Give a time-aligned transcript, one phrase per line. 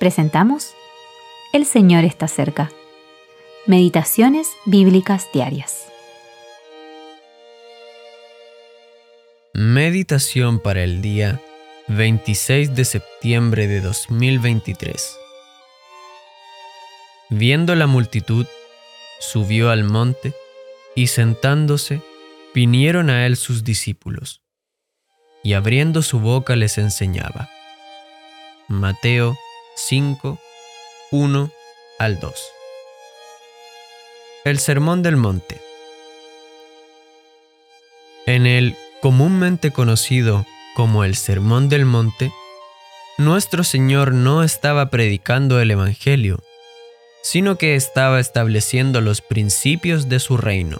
[0.00, 0.72] presentamos
[1.52, 2.72] El Señor está cerca.
[3.66, 5.84] Meditaciones Bíblicas Diarias.
[9.52, 11.38] Meditación para el día
[11.88, 15.18] 26 de septiembre de 2023.
[17.28, 18.46] Viendo la multitud,
[19.18, 20.32] subió al monte
[20.94, 22.00] y sentándose,
[22.54, 24.40] vinieron a él sus discípulos,
[25.42, 27.50] y abriendo su boca les enseñaba.
[28.66, 29.36] Mateo
[29.80, 30.38] 5,
[31.10, 31.50] 1
[31.98, 32.34] al 2.
[34.44, 35.60] El Sermón del Monte.
[38.26, 42.30] En el comúnmente conocido como el Sermón del Monte,
[43.18, 46.42] nuestro Señor no estaba predicando el Evangelio,
[47.22, 50.78] sino que estaba estableciendo los principios de su reino,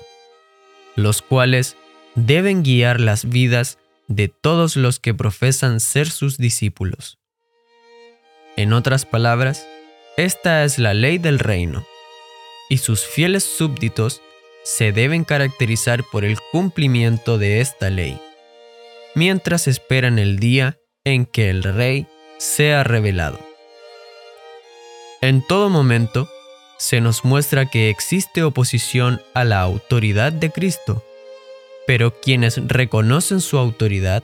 [0.95, 1.77] los cuales
[2.15, 3.79] deben guiar las vidas
[4.09, 7.21] de todos los que profesan ser sus discípulos.
[8.61, 9.67] En otras palabras,
[10.19, 11.87] esta es la ley del reino,
[12.69, 14.21] y sus fieles súbditos
[14.65, 18.21] se deben caracterizar por el cumplimiento de esta ley,
[19.15, 23.41] mientras esperan el día en que el rey sea revelado.
[25.23, 26.29] En todo momento,
[26.77, 31.03] se nos muestra que existe oposición a la autoridad de Cristo,
[31.87, 34.23] pero quienes reconocen su autoridad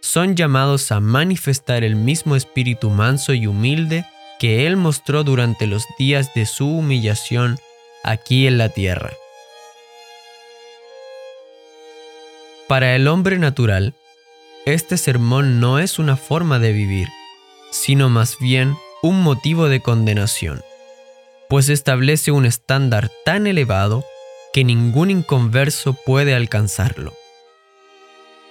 [0.00, 4.04] son llamados a manifestar el mismo espíritu manso y humilde
[4.38, 7.58] que Él mostró durante los días de su humillación
[8.02, 9.10] aquí en la tierra.
[12.66, 13.94] Para el hombre natural,
[14.64, 17.08] este sermón no es una forma de vivir,
[17.70, 20.62] sino más bien un motivo de condenación,
[21.48, 24.04] pues establece un estándar tan elevado
[24.52, 27.12] que ningún inconverso puede alcanzarlo.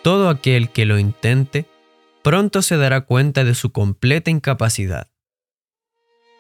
[0.02, 1.66] Todo aquel que lo intente
[2.24, 5.08] pronto se dará cuenta de su completa incapacidad.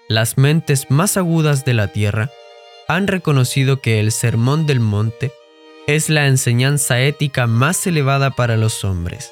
[0.07, 2.29] Las mentes más agudas de la tierra
[2.87, 5.31] han reconocido que el Sermón del Monte
[5.87, 9.31] es la enseñanza ética más elevada para los hombres,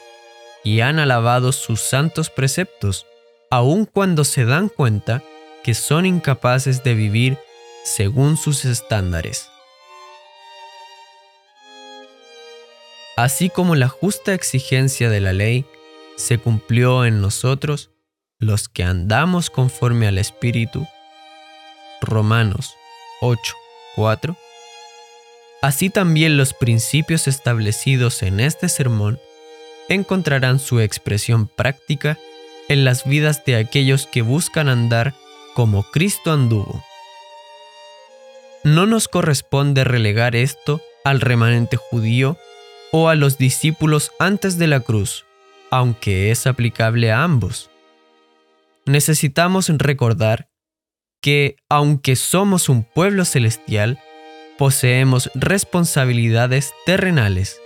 [0.63, 3.05] y han alabado sus santos preceptos,
[3.49, 5.23] aun cuando se dan cuenta
[5.63, 7.37] que son incapaces de vivir
[7.83, 9.49] según sus estándares.
[13.17, 15.65] Así como la justa exigencia de la ley
[16.15, 17.89] se cumplió en nosotros,
[18.39, 20.87] los que andamos conforme al Espíritu.
[21.99, 22.75] Romanos
[23.21, 23.41] 8,
[23.95, 24.37] 4.
[25.63, 29.19] Así también los principios establecidos en este sermón
[29.89, 32.19] encontrarán su expresión práctica
[32.69, 35.15] en las vidas de aquellos que buscan andar
[35.55, 36.83] como Cristo anduvo.
[38.63, 42.37] No nos corresponde relegar esto al remanente judío
[42.91, 45.25] o a los discípulos antes de la cruz,
[45.71, 47.69] aunque es aplicable a ambos.
[48.85, 50.49] Necesitamos recordar
[51.21, 53.99] que, aunque somos un pueblo celestial,
[54.57, 57.61] poseemos responsabilidades terrenales,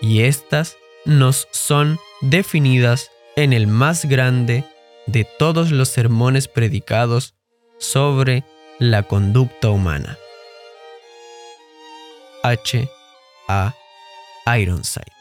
[0.00, 4.64] y éstas nos son definidas en el más grande
[5.06, 7.34] de todos los sermones predicados
[7.78, 8.44] sobre
[8.78, 10.18] la conducta humana.
[12.42, 12.88] H.
[13.48, 13.74] A.
[14.48, 15.17] Ironside.